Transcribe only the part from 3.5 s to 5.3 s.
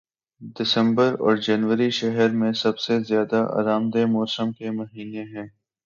آرام دہ موسم کے مہینے